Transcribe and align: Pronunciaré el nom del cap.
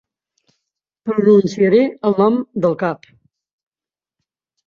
Pronunciaré 1.09 1.81
el 2.09 2.17
nom 2.21 2.39
del 2.65 2.75
cap. 2.85 3.07